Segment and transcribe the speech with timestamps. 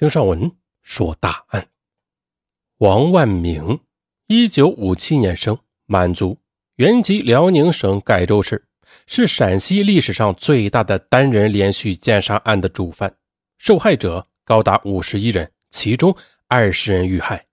[0.00, 0.50] 听上文
[0.80, 1.68] 说大案。
[2.78, 3.80] 王万明，
[4.28, 6.38] 一九五七年生，满族，
[6.76, 8.66] 原籍辽宁省盖州市，
[9.06, 13.14] 是陕西历史上最大的单人连续奸杀案的主犯，
[13.58, 16.16] 受害者高达五十一人，其中
[16.48, 17.44] 二十人遇害。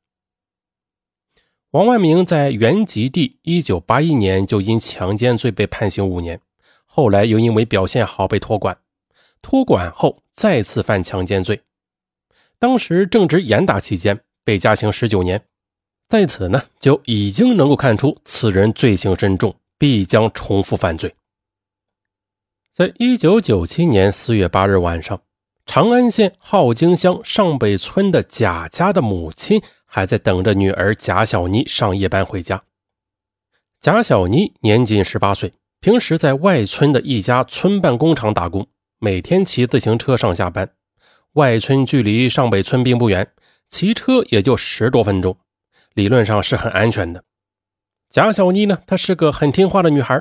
[1.71, 6.39] 王万明在原籍地一九八一年就因强奸罪被判刑五年，
[6.85, 8.79] 后来又因为表现好被托管，
[9.41, 11.61] 托管后再次犯强奸罪。
[12.59, 15.43] 当时正值严打期间，被加刑十九年，
[16.07, 21.13] 在此呢就已经能够看出此人罪行深重，必将重复犯罪。
[22.73, 25.21] 在一九九七年四月八日晚上，
[25.65, 32.63] 长安县镐京乡上北村的贾家的母亲还在等着女儿贾小妮上夜班回家。
[33.79, 38.67] 贾小妮年仅十八岁，平时在外村的一家村办工厂打工，
[38.99, 40.71] 每天骑自行车上下班。
[41.37, 43.31] 外村距离上北村并不远，
[43.67, 45.37] 骑车也就十多分钟，
[45.93, 47.23] 理论上是很安全的。
[48.09, 50.19] 贾小妮呢，她是个很听话的女孩，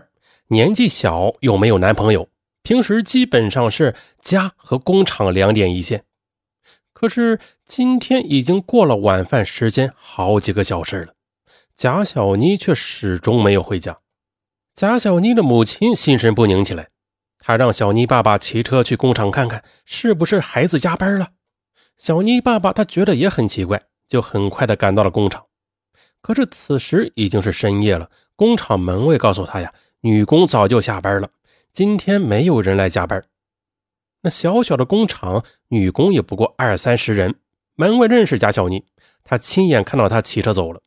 [0.48, 2.28] 年纪小又没有男朋友，
[2.62, 6.04] 平时基本上是家和工厂两点一线。
[6.92, 11.14] 可是今天已经过了晚饭时间好几个小时了，
[11.74, 13.96] 贾小妮却始终没有回家。
[14.74, 16.90] 贾小妮的母亲心神不宁起来。
[17.46, 21.28] 他让小妮爸爸骑车去工厂看看，是不是孩子加班了。
[21.96, 25.46] 小妮爸爸他觉得也很奇怪，就很快的赶到了工厂。
[26.20, 31.28] 可是此时已经是深夜了，工厂门卫告诉他呀，女工早就下班了，
[31.70, 33.24] 今天没有人来加班。
[34.22, 37.36] 那小小的工厂，女工也不过二三十人。
[37.76, 38.84] 门卫认识贾小妮，
[39.22, 40.82] 他亲眼看到她骑车走了。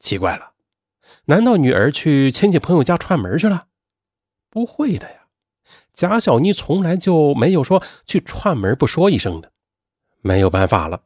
[0.00, 0.50] 奇怪了，
[1.26, 3.66] 难道女儿去亲戚朋友家串门去了？
[4.50, 5.19] 不会的呀。
[6.00, 9.52] 贾小妮从来就没有说去串门不说一声的，
[10.22, 11.02] 没有办法了。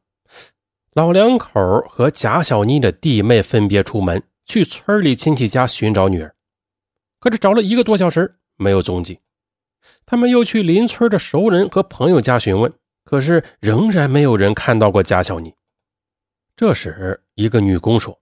[0.92, 6.37] 老两口和贾小妮的弟妹分别出门去村里亲戚家寻找女儿，
[7.19, 9.19] 可是找了一个多小时没有踪迹。
[10.06, 12.72] 他们又去邻村的熟人和朋友家询问，
[13.05, 15.53] 可是仍然没有人看到过贾小妮。
[16.55, 18.21] 这时，一个女工说，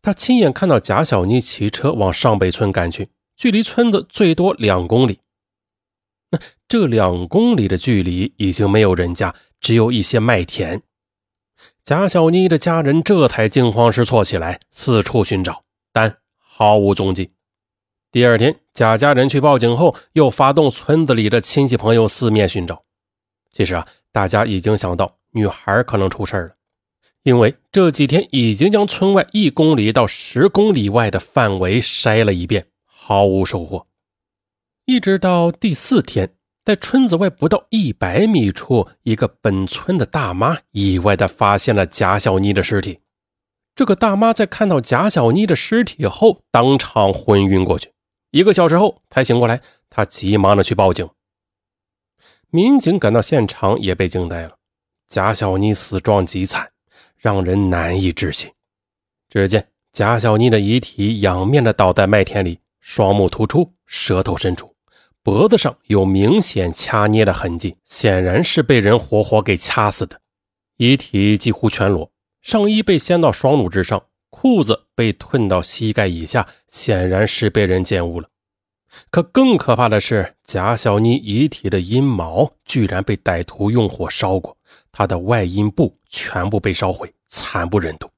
[0.00, 5.20] 她亲眼看到贾小妮骑车往上北村赶去，距离村子最多两公里。
[6.68, 10.82] 这两公里的距离已经没有人家，只有一些麦田。
[11.82, 17.30] 贾小妮的家人这才惊慌失措起来，四处寻找，但毫无踪迹。
[18.10, 22.82] 第二天，贾家人去报警后，又发动村子里的亲戚朋友四面寻找。
[23.52, 26.54] 其实啊，大家已经想到女孩可能出事了，
[27.22, 33.86] 因为这几天已经将村外一公里到十公里外的范围筛了一遍，毫无收获。
[34.86, 36.32] 一直到第四天，
[36.64, 43.00] 在村子外不到一百米处，一个本村的大妈意外的发现了贾小妮的尸体。
[43.74, 47.90] 这个大妈在看到贾小妮的尸体后，当场昏晕过去。
[48.30, 49.60] 一个小时后才醒过来，
[49.90, 51.10] 她急忙的去报警。
[52.50, 54.56] 民警赶到现场也被惊呆了，
[55.08, 56.70] 贾小妮死状极惨，
[57.16, 58.48] 让人难以置信。
[59.28, 64.72] 只见贾小妮的遗体仰面的倒在麦田里，双目突出，舌头伸出。
[65.26, 70.20] 脖子上有明显掐捏的痕迹，显然是被人活活给掐死的。
[70.76, 72.08] 遗体几乎全裸，
[72.42, 74.00] 上衣被掀到双乳之上，
[74.30, 78.28] 裤子被褪到膝盖以下，显然是被人奸污了。
[79.10, 84.56] 可更可怕的是，贾小妮遗体的阴毛居然被歹徒用火烧过，
[84.92, 88.08] 她的外阴部全部被烧毁，惨不忍睹。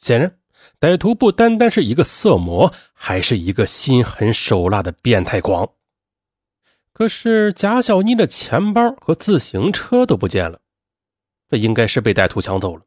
[0.00, 0.36] 显然，
[0.80, 5.70] 歹徒不单单是一个色魔，还是一个心狠手辣的变态狂。
[6.92, 10.60] 可是贾小妮的钱包和自行车都不见了，
[11.48, 12.82] 这应该是被歹徒抢走了。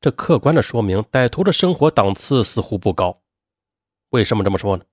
[0.00, 3.20] 这客观的说明歹徒的生活档次似乎不高。
[4.10, 4.84] 为什么这么说呢？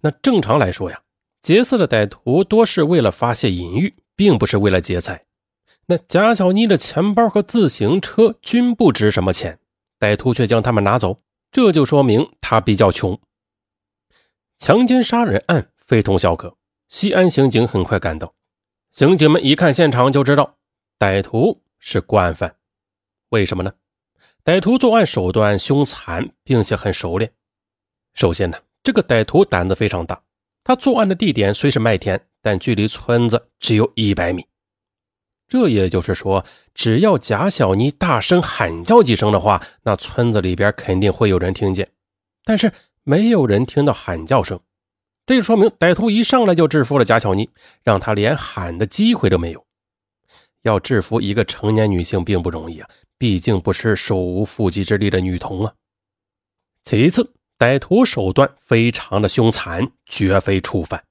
[0.00, 1.02] 那正常来说呀，
[1.40, 5.22] 劫色的歹徒多是为了发泄淫欲，并不是为了劫财。
[5.86, 9.58] 那贾小妮的钱包和自行车均不值什么钱，
[9.98, 11.20] 歹徒却将他们拿走，
[11.50, 13.20] 这就说明他比较穷。
[14.56, 16.56] 强奸杀人案非同小可。
[16.88, 18.34] 西安刑警很快赶到，
[18.92, 20.56] 刑警们一看现场就知道
[20.98, 22.56] 歹徒是惯犯。
[23.30, 23.72] 为什么呢？
[24.44, 27.32] 歹徒作案手段凶残，并且很熟练。
[28.12, 30.22] 首先呢，这个歹徒胆子非常大。
[30.62, 34.46] 他作案的地点虽是麦田，但距离村子只有一百米。
[35.48, 36.44] 这也就是说，
[36.74, 41.90] 只要贾小妮大声喊叫几声的话，那村子里边肯定会有人听见。
[42.44, 42.72] 但是
[43.02, 44.60] 没有人听到喊叫声。
[45.26, 47.48] 这就说明歹徒一上来就制服了贾小妮，
[47.82, 49.64] 让她连喊的机会都没有。
[50.62, 52.88] 要制服一个成年女性并不容易啊，
[53.18, 55.74] 毕竟不是手无缚鸡之力的女童啊。
[56.82, 61.02] 其次，歹徒手段非常的凶残，绝非初犯。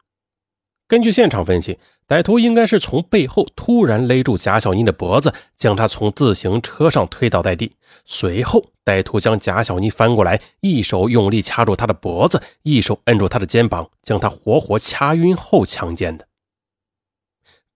[0.94, 7.76] 根据现场分析，歹徒应该是从背后突然勒住贾小妮的脖子，将她从自行车上推倒在地。
[8.06, 16.28] 随后，歹徒将贾小妮翻过来，一手用力掐住她的脖子，一手摁住她的肩膀，将她活活掐晕后强奸的。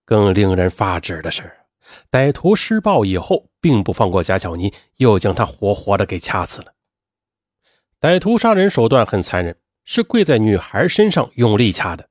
[0.04, 1.50] 更令人发指的是，
[2.12, 6.72] 歹徒施暴以后，并不放过贾小妮，又将她活活的给掐死了。
[8.00, 12.08] 歹徒杀人手段很残忍，是跪在女孩身上用力掐的。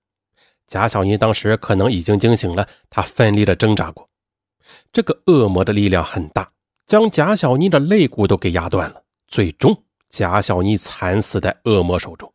[0.67, 4.09] 贾小妮当时可能已经惊醒了，她奋力的挣扎过。
[4.91, 6.49] 这个恶魔的力量很大，
[6.85, 9.03] 将贾小妮的肋骨都给压断了。
[9.27, 12.33] 最终，贾小妮惨死在恶魔手中。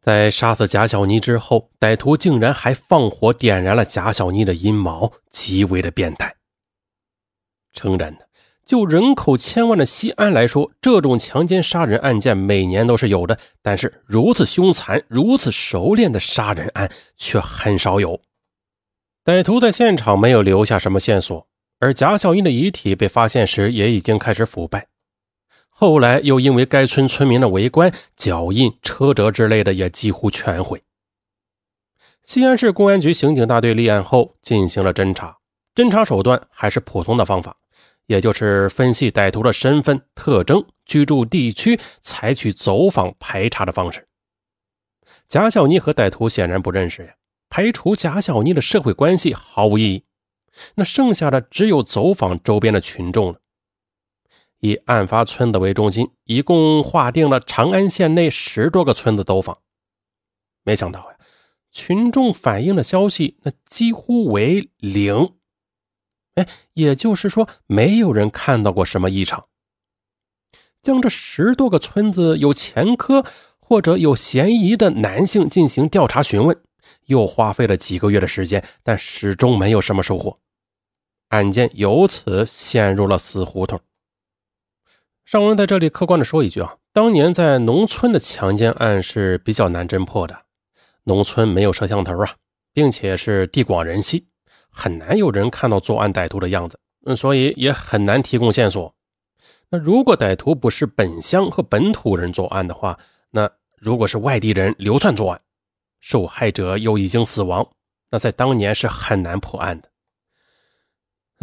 [0.00, 6.34] 在杀死贾小妮之后，歹徒竟然还放火点燃了贾小妮的阴毛，极为的变态。
[7.72, 8.28] 诚然的。
[8.64, 18.20] 就人口千万的西安来说，这种强奸杀人案件每年都是有的，但是如此凶残、如此熟练的杀人案却很少有。
[19.24, 21.46] 歹徒在现场没有留下什么线索，
[21.80, 24.86] 而贾小英的遗体被发现时也已经开始腐败。
[25.68, 30.82] 后来又因为该村村民的围观，脚印、车辙之类的也几乎全毁。
[32.22, 35.38] 西安市公安局刑警大队立案后进行了侦查，
[35.74, 37.56] 侦查手段还是普通的方法。
[38.06, 44.08] 也就是分析歹徒的身份特征、居住地区，采取走访排查的方式。
[45.28, 47.14] 贾小妮和歹徒显然不认识呀，
[47.48, 50.04] 排除贾小妮的社会关系毫无意义。
[50.74, 53.40] 那剩下的只有走访周边的群众了。
[54.60, 59.58] 以案发村子为中心，一共划定了长安县内十多个村子走访。
[60.62, 61.16] 没想到呀，
[61.70, 65.34] 群众反映的消息那几乎为零。
[66.34, 69.46] 哎，也就是说，没有人看到过什么异常。
[70.80, 73.24] 将这十多个村子有前科
[73.60, 76.60] 或者有嫌疑的男性进行调查询问，
[77.06, 80.40] 又花费了几个月的时间，但始终没有什么收获，
[81.28, 83.80] 案件由此陷入了死胡同。
[85.24, 90.46] 尚文在这里客观的说一句啊，当年在农村的强奸案是比较难侦破的，
[91.04, 92.36] 农村没有摄像头啊，
[92.72, 94.26] 并且是地广人稀。
[94.72, 98.94] 很难有人看到作案歹徒的样子，嗯，所以也很难提供线索。
[99.68, 102.98] 那如果歹徒不是本乡和本土人作案的话，
[103.30, 105.40] 那如果是外地人流窜作案，
[106.00, 107.68] 受害者又已经死亡，
[108.10, 109.88] 那在当年是很难破案的。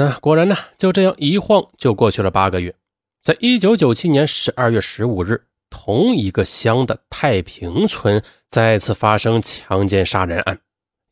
[0.04, 2.76] 啊，果然呢，就这样一晃就过去了八个月。
[3.22, 10.62] 在一九九七年十二月十五日，同一个乡的太平村再次发生强奸杀人案，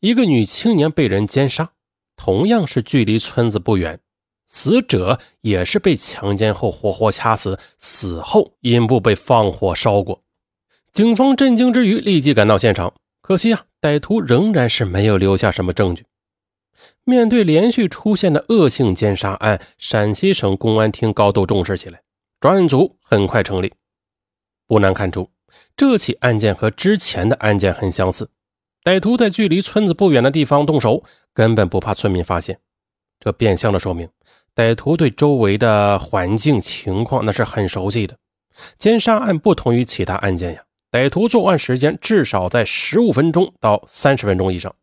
[0.00, 1.70] 一个女青年被人奸杀。
[2.18, 3.98] 同样是距离村子不远，
[4.48, 10.20] 死者也是被强奸后活活掐死，死后阴部被放火烧过。
[10.92, 12.92] 警方震惊之余，立即赶到现场。
[13.22, 16.04] 可惜啊，歹徒仍然是没有留下什么证据。
[17.04, 22.02] 面对连续出现的恶性奸杀案，陕西省公安厅高度重视起来，
[22.40, 23.72] 专案组很快成立。
[24.66, 25.30] 不难看出，
[25.76, 28.28] 这起案件和之前的案件很相似。
[28.88, 31.04] 歹徒在距离村子不远的地方动手，
[31.34, 32.58] 根本不怕村民发现。
[33.20, 34.08] 这变相的说明，
[34.54, 38.16] 歹徒对周围的环境情况那是很熟悉的。
[38.78, 44.74] 奸杀案不同于其他案件呀，歹徒作案时间至少在十五分钟到三十分钟以上。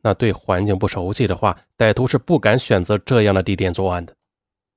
[0.00, 4.14] 那对环境不熟悉的话，歹徒是不敢选择这样的地点作案的。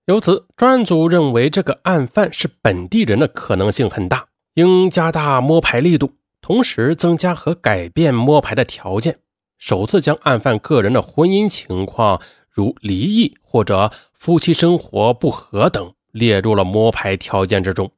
[0.07, 6.11] 由此，专案组认为这个案犯是本地人的可能性很大，应加大摸排力度。
[6.43, 9.17] 同时增加和改变摸排的条件，
[9.57, 17.89] 首次将案犯个人的婚姻情况，如离异或者夫妻生活不和等，列入了摸排条件之中。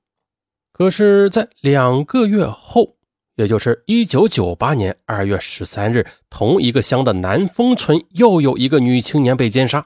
[0.71, 2.97] 可是，在两个月后，
[3.33, 9.83] 也就是一九九八年二月十三日，同一个乡的南丰村又有一个女青年被奸杀，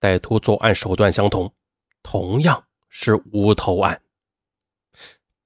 [0.00, 1.52] 歹徒作案手段相同，
[2.02, 4.00] 同样是无头案。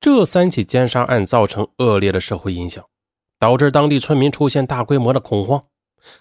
[0.05, 2.85] 这三起奸杀案造成恶劣的社会影响，
[3.39, 5.65] 导致当地村民出现大规模的恐慌。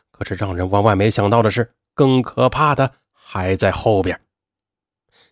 [0.10, 4.22] 可是让人万万没想到的是，更可怕的还在后边。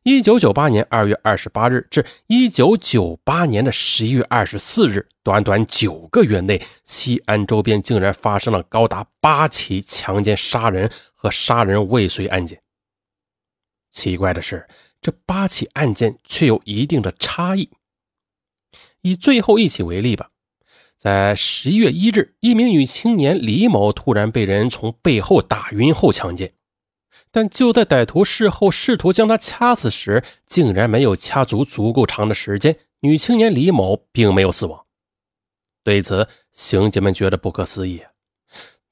[0.03, 12.61] 一九九八年二月二十八日至一九九八年的十一月二十四日，短短九个月内，西安周边竟然发生了高达八起强奸杀人和杀人未遂案件。
[13.89, 14.67] 奇怪的是，
[15.01, 17.69] 这八起案件却有一定的差异。
[19.01, 20.29] 以最后一起为例吧，
[20.97, 26.53] 在十一月一日，一名女青年李某突然被人从背后打晕后强奸。
[27.31, 34.83] 但就在歹徒事后试图将他掐死时，竟然没有掐足足够长的时间，女青年李某并没有死亡。
[35.83, 38.01] 对此，刑警们觉得不可思议。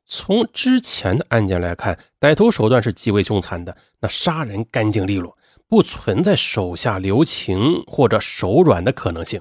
[0.06, 5.38] 从之前的案件来看，歹徒手段是极为凶残的，那杀人干净利落，
[5.68, 9.39] 不存在手下留情或者手软的可能性。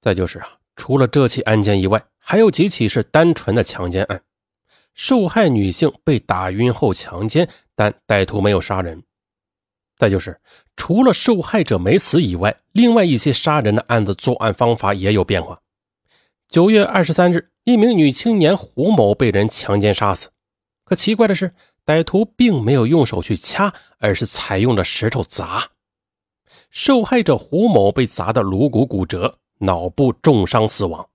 [0.00, 4.22] 再就是啊，除了这起案件以外，还有几起是单纯的强奸案。
[4.94, 9.02] 受害女性被打晕后强奸，但歹徒没有杀人。
[9.96, 10.40] 再就是，
[10.76, 15.58] 除了受害者没死以外，另外一些杀人的案子作案方法也有变化。
[16.48, 20.30] 九月二十三日，一名女青年胡某被人强奸杀死，
[20.84, 21.52] 可奇怪的是，
[21.84, 25.68] 歹徒并没有用手去掐，而是采用了石头砸。
[26.70, 31.08] 受害者胡某被砸得颅骨骨折，脑部重伤死亡。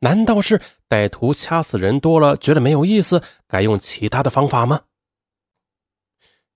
[0.00, 4.82] 难道是歹徒掐死人多了，觉得没有意思，改用其他的方法吗？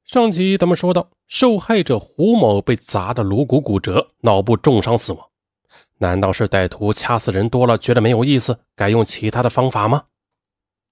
[0.05, 5.29] 上集咱们说到，受害者胡某被砸得颅骨骨折，脑部重伤死亡。
[5.99, 10.05] 难道是歹徒掐死人多了，觉得没有意思，改用其他的方法吗？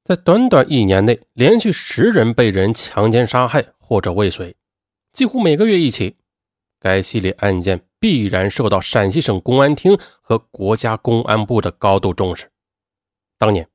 [0.05, 4.57] 在短短一年内，连续十人被人强奸杀害或者未遂，
[5.13, 6.17] 几乎每个月一起。
[6.83, 12.51] 该系列案件必然受到陕西省公安厅和国家公安部的高度重视。
[13.39, 13.69] 当年，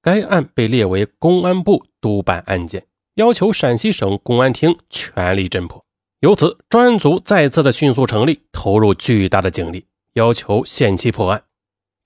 [0.00, 5.84] 该案被列为公安部督办案件，要求陕西省公安厅全力侦破。
[6.20, 11.44] 由此，专案组再次的迅速成立，投入巨大的警力，要求限期破案。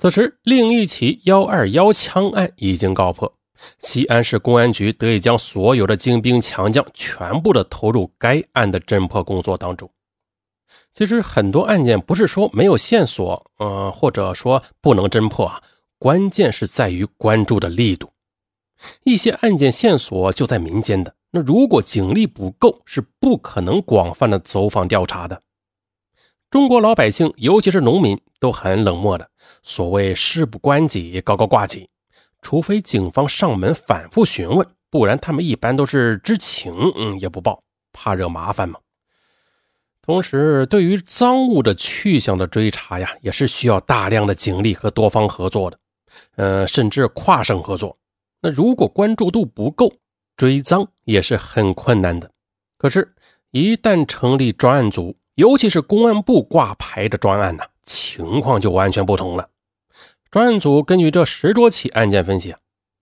[0.01, 3.33] 此时，另一起“幺二幺”枪案已经告破，
[3.79, 9.89] 西安市公安局得以将所有的精兵强将全部的投入该案的侦破工作当中。
[10.99, 15.63] 其实很多案件不是说没有线索，嗯，或者说不能侦破啊，
[15.97, 18.11] 关键是在于关注的力度。
[19.05, 25.41] 一些案件线索就在民间的，那如果警力不够，是不可能广泛的走访调查的。
[26.51, 29.31] 中国老百姓，尤其是农民，都很冷漠的。
[29.63, 31.89] 所谓事不关己，高高挂起，
[32.43, 37.63] 除非警方上门反复询问，不然他们一般都是知情，嗯，也不报，
[37.93, 38.81] 怕惹麻烦嘛。
[40.09, 45.79] 同时，对于赃物的去向的追查呀，也是需要大量的警力和多方合作的，
[46.37, 47.95] 呃，甚至跨省合作。
[48.41, 49.93] 那如果关注度不够，
[50.35, 52.31] 追赃也是很困难的。
[52.79, 53.15] 可是，
[53.51, 59.47] 一旦成立专案组，尤其是公安部挂牌的专案呢，情况就完全不同了。
[60.31, 62.55] 专案组根据这十多起案件分析，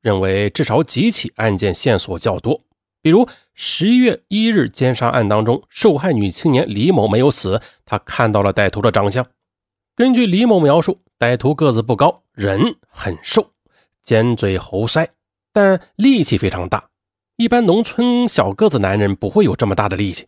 [0.03, 2.61] 认为至少几起案件线索较多。
[3.07, 9.25] 比如十一月一日奸杀案当中，受害女青年李某没有死，她看到了歹徒的长相。
[9.95, 13.53] 根据李某描述，歹徒个子不高，人很瘦，
[14.03, 15.07] 尖嘴猴腮，
[15.53, 16.89] 但力气非常大。
[17.37, 20.27] 一般农村小个子男人不会有这么大的力气。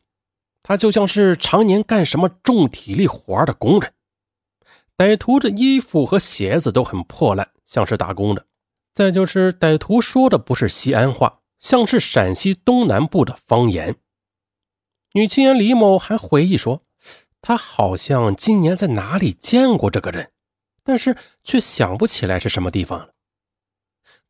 [0.63, 3.93] 他就像是常年干什么重体力活的工人。
[4.97, 8.45] 歹徒的衣服和鞋子都很破烂，像是打工的。
[8.95, 11.41] 再就是歹徒说的不是西安话。
[11.59, 13.97] 像是陕西东南部的方言。
[15.13, 16.83] 女青年李某还回忆说，
[17.41, 20.31] 她好像今年在哪里见过这个人，
[20.85, 23.11] 但是却想不起来是什么地方了。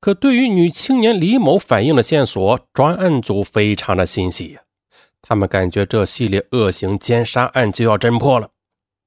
[0.01, 4.63] 可对于女青年李某反映的线索，专案组非常的欣喜呀。
[5.21, 8.49] 他们感觉这系列恶行奸杀案就要侦破了。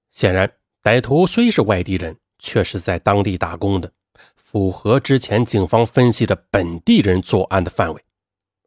[0.09, 0.51] 显然，
[0.83, 3.91] 歹徒虽是外地人，却是在当地打工的，
[4.35, 8.03] 符合之前警方分析的本地人作案的范围。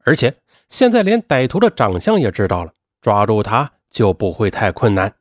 [0.05, 0.35] 而且
[0.69, 5.13] 现在连歹徒的长相也知道了，抓住他就不会太困难。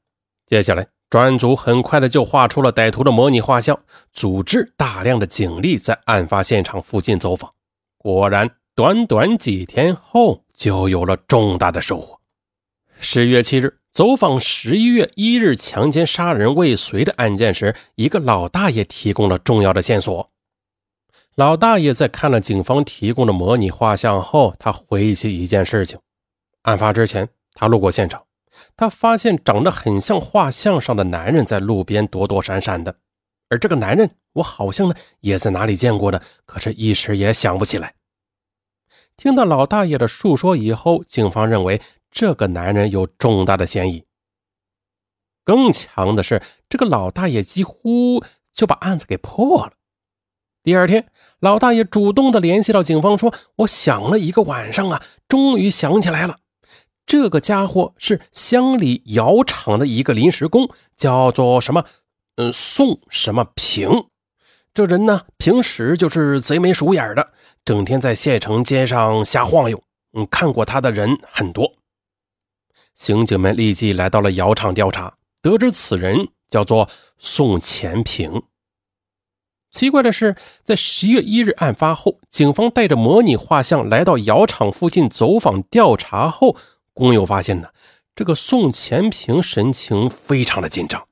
[0.46, 3.80] 接下来，专案组很快的就画出了歹徒的模拟画像，
[4.12, 7.52] 组织大量的警力在案发现场附近走访。
[7.98, 12.20] 果然，短短几天后就有了重大的收获。
[13.00, 20.30] 十月七日，走访十一月一日强奸杀人未遂的案件时，一个老大爷提供了重要的线索。
[21.36, 26.00] 老大爷在看了警方提供的模拟画像后，他回忆起一件事情：
[26.62, 28.24] 案发之前，他路过现场，
[28.78, 32.96] 他发现长得很像画像上的男人在路边躲躲闪闪的，
[33.50, 37.96] 而这个男人，我好像呢也在哪里见过的，可是一时也想不起来。
[39.18, 44.06] 听到老大爷的述说以后，警方认为这个男人有重大的嫌疑。
[45.44, 48.24] 更强的是，这个老大爷几乎
[48.54, 49.74] 就把案子给破了。
[50.64, 51.08] 第二天，
[51.42, 56.38] 老大爷主动的联系到警方，说：“我想了一个晚上啊，终于想起来了，
[57.06, 61.84] 这个家伙是乡里窑厂的一个临时工，叫做什么？
[62.38, 64.06] 嗯，宋什么平。
[64.74, 67.34] 这人呢，平时就是贼眉鼠眼的，
[67.66, 69.84] 整天在县城街上瞎晃悠。
[70.14, 71.74] 嗯，看过他的人很多。
[72.96, 78.44] 刑警们立即来到了窑厂调查，得知此人叫做宋前平。
[79.74, 86.56] 奇怪的是，在十月一日案发后，警方带着模拟画像来到窑厂附近走访调查后，
[86.94, 87.68] 工友发现呢，
[88.16, 91.04] 这个宋前平神情非常的紧张。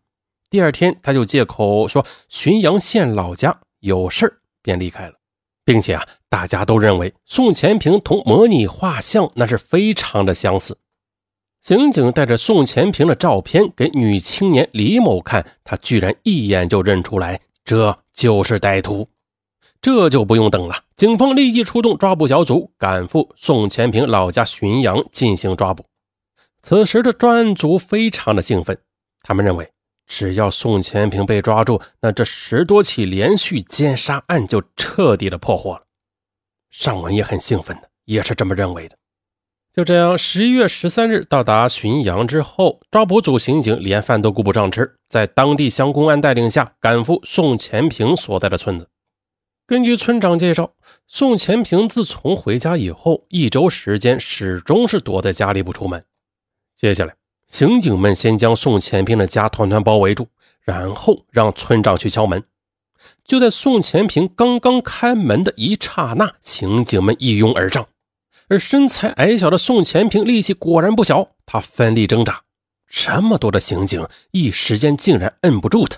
[0.51, 5.15] 第二天，他就借口说浔阳县老家有事便离开了，
[5.65, 10.77] 并且啊，大家都认为宋前平同模拟画像那是非常的相似。
[11.63, 17.41] 刑警带着宋前平的照片给女青年李某看，他居然一眼就认出来。
[17.63, 19.07] 这就是歹徒，
[19.81, 20.83] 这就不用等了。
[20.95, 25.85] 警方立即出动抓捕小组，赶赴宋前平老家浔阳进行抓捕。
[26.63, 28.77] 此时的专案组非常的兴奋，
[29.23, 29.71] 他们认为
[30.05, 35.83] 只要宋前平被抓住，那这十多起连续奸杀案就彻底的破获了。
[36.69, 38.97] 尚文也很兴奋的，也是这么认为的。
[39.73, 48.89] 就这样，十一月十三日到达浔阳之后，抓捕组刑警连饭都顾不上吃，在当地乡公安带领下，赶赴宋前平所在的村子。
[49.65, 50.73] 根据村长介绍，
[51.07, 56.03] 宋前平自从回家以后，一周时间始终是躲在家里不出门。
[56.75, 57.15] 接下来，
[57.47, 60.27] 刑警们先将宋前平的家团团包围住，
[60.65, 62.43] 然后让村长去敲门。
[63.23, 67.87] 就在宋前平刚刚开门的一刹那，刑警们一拥而上。
[68.51, 72.43] 而身材矮小的宋前平力气果然不小，他奋力挣扎，
[72.89, 75.97] 这么多的刑警一时间竟然摁不住他。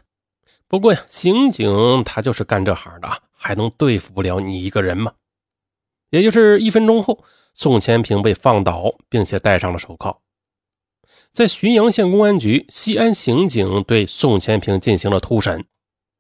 [0.68, 5.14] 不过呀，刑警他就是干这行的，还能对付不了你一个人吗？
[6.12, 10.22] 也就是一分钟后，宋前平被放倒，并且戴上了手铐。
[11.32, 15.66] 在旬阳县公安局，西安刑警对宋前平进行了突审。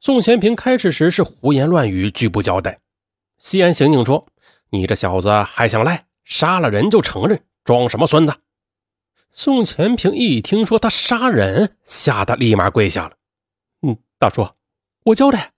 [0.02, 2.80] 宋前平开始时是胡言乱语，拒不交代。
[3.38, 4.26] 西安刑警说
[4.72, 8.36] ：“你这小子还想赖？”杀了人就承认，装什么孙子？
[9.32, 13.18] 宋前平一听说他杀人，吓得立马跪下了。
[13.82, 14.48] 嗯，大叔，
[15.06, 15.54] 我交代，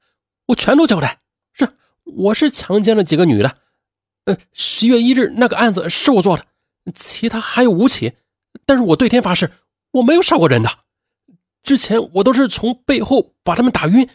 [0.48, 1.20] 我全都交代。
[1.52, 1.70] 是，
[2.04, 3.58] 我是强奸了几个女的。
[4.26, 6.46] 呃，十月一日那个案子是我做的，
[6.94, 8.14] 其他还有五起，
[8.66, 9.52] 但是我对天发誓，
[9.92, 10.70] 我没有杀过人的。
[11.62, 14.08] 之前我都是从背后把他们打晕，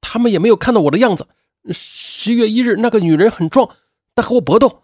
[0.00, 1.26] 他们也没有看到我的样子。
[1.70, 3.68] 十月一日那个女人很壮，
[4.14, 4.82] 她和我搏斗。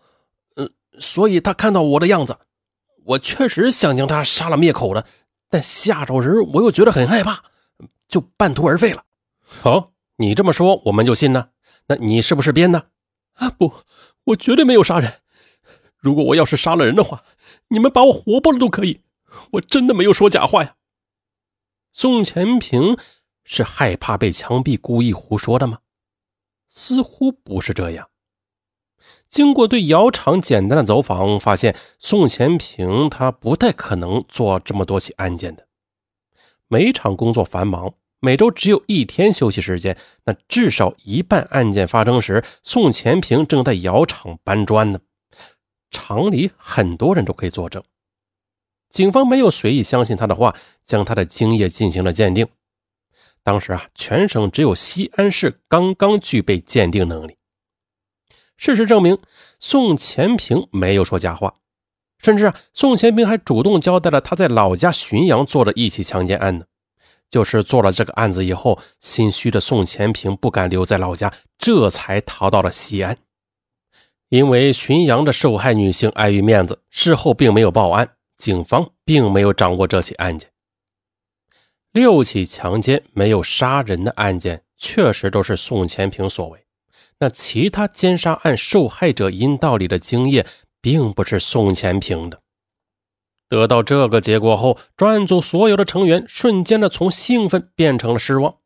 [0.98, 2.36] 所以他看到我的样子，
[3.04, 5.06] 我确实想将他杀了灭口的，
[5.48, 7.42] 但下手时我又觉得很害怕，
[8.08, 9.04] 就半途而废了。
[9.40, 11.50] 好，你这么说我们就信了。
[11.86, 12.90] 那你是不是编的？
[13.34, 13.72] 啊，不，
[14.24, 15.20] 我绝对没有杀人。
[15.96, 17.24] 如果我要是杀了人的话，
[17.68, 19.00] 你们把我活剥了都可以。
[19.52, 20.74] 我真的没有说假话呀。
[21.92, 22.96] 宋前平
[23.44, 25.78] 是害怕被枪毙，故意胡说的吗？
[26.68, 28.10] 似乎不是这样。
[29.28, 35.66] 经过对窑厂简单的走访，发现宋前平他不太可能做这么多起案件的。
[36.66, 45.00] 每场工作繁忙，每周只有一天休息时间，那至少一半案件发生时，宋前平正在窑厂搬砖呢。
[45.90, 47.82] 厂里很多人都可以作证。
[48.90, 52.46] 警方没有随意相信他的话，将他的精液进行了鉴定。
[53.42, 57.37] 当时啊，全省只有西安市刚刚具备鉴定能力。
[58.58, 59.16] 事实证明，
[59.60, 61.54] 宋前平没有说假话，
[62.18, 66.66] 甚至啊，宋前平还主动交代了他在老家浔阳做的一起强奸案呢。
[67.30, 73.16] 就是做了这个案子以后，心虚的宋前平不敢留在老家，这才逃到了西安。
[74.30, 80.50] 因为浔阳的受害女性碍于面子，事后并没有报案，警方并没有掌握这起案件。
[81.92, 86.67] 六起强奸没有杀人的案件，确实都是宋前平所为。
[87.20, 90.46] 那其他奸杀案受害者阴道里的精液，
[90.80, 92.40] 并不是宋前平的。
[93.48, 98.56] 得到这个结果后，专案组所有的成员瞬间的从兴奋变成了失望。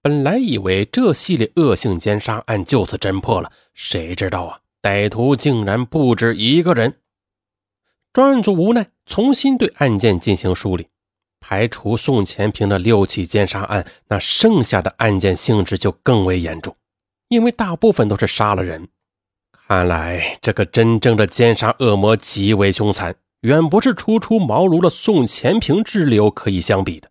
[0.00, 7.00] 本来以为这系列恶性奸杀案就此侦破了，谁知道啊，歹徒竟然不止一个人。
[8.12, 10.86] 专案组无奈，重新对案件进行梳理，
[11.38, 16.74] 排除宋前平的六起奸杀案，那剩下的案件性质就更为严重。
[17.30, 18.88] 因为大部分都是杀了人，
[19.52, 27.08] 看来这个真正的奸杀恶魔极为凶残，远不是初出茅庐的宋前平之流可以相比的。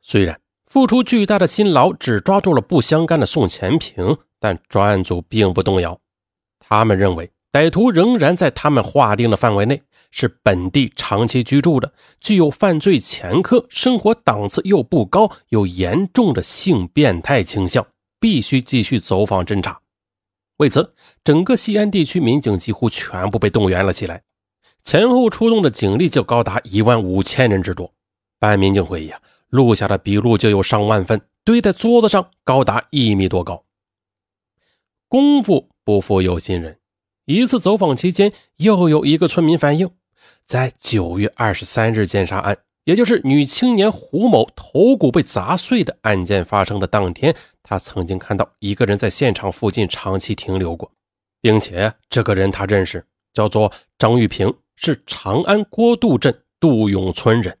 [0.00, 5.98] 虽然付出巨大的辛劳只抓住了不相干的宋前平，但专案组并不动摇，
[6.60, 17.84] 他们认为歹徒仍然在他们划定的范围内，是本地长期居住的，具有犯罪前科，生活档次又不高，有严重的性变态倾向。
[18.24, 19.78] 必须继续走访侦查。
[20.56, 24.22] 为此，整个西安地区民警几乎全部被动员了起来，
[24.82, 27.92] 前后出动的警力就高达一万五千人之多。
[28.38, 33.62] 办案民警回忆啊，录下的笔录就有上万份，堆在桌子上，高达一米多高。
[35.06, 36.78] 功夫不负有心人，
[37.26, 39.90] 一次走访期间，又有一个村民反映，
[40.42, 47.36] 在九月二十三日奸杀案，也就是女青年胡某头骨被砸碎的案件发生的当天。
[47.66, 50.92] 他曾经看到一个人在现场附近长期停留过，
[51.40, 57.56] 并且这个人他认识，叫做张玉平，是长安郭渡镇杜永村人。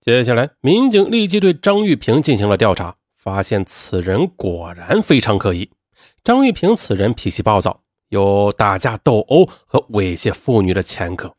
[0.00, 5.70] 接下来，民警立即对张玉平进行了调查，发现此人果然非常可疑。
[6.24, 11.34] 张玉平此人脾气暴躁，有打架斗殴和猥亵妇女的前科。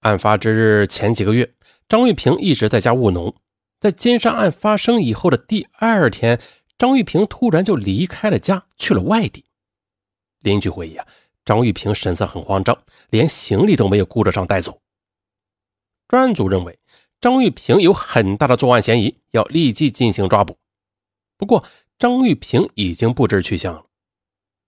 [0.00, 1.52] 案发之日前几个月，
[1.88, 3.32] 张玉平一直在家务农，
[3.78, 6.40] 在奸杀案发生以后的第二天。
[6.78, 9.44] 张玉平突然就离开了家，去了外地。
[10.38, 11.04] 邻居回忆啊，
[11.44, 12.78] 张玉平神色很慌张，
[13.10, 14.80] 连行李都没有顾得上带走。
[16.06, 16.78] 专案组认为
[17.20, 20.56] 张玉平有很大的作案嫌疑，要立即进行抓捕。
[21.36, 21.64] 不过，
[21.98, 23.84] 张玉平已经不知去向了。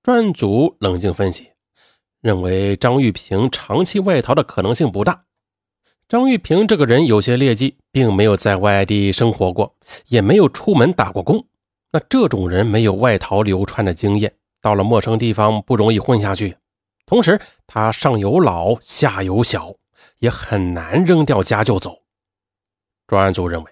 [0.03, 1.51] 专案组冷静分析，
[2.20, 5.27] 认为张玉平长期外逃的可能性不大。
[6.09, 9.77] 张玉平这个人有些劣迹，并没有在外地生活过，
[10.09, 11.46] 也没有出门打过工。
[11.92, 16.57] 那这种人没有外逃流窜的经验，到了陌生地方不容易混下去。
[17.05, 19.74] 同时，他上有老下有小，
[20.18, 22.03] 也很难扔掉家就走。
[23.09, 23.70] 专案组认为，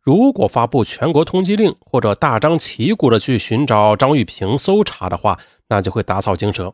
[0.00, 6.72] 如果发布全国通缉令或者大张旗鼓的去寻找张玉平搜查的话，那就会打草惊蛇。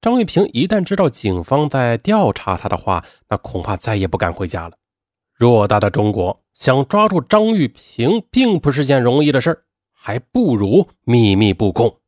[0.00, 4.76] 张玉平一旦知道警方在调查他的话，那恐怕再也不敢回家了。
[5.36, 9.64] 偌大的中国，想抓住张玉平并不是件容易的事儿。
[10.02, 11.99] 还不如秘密布控。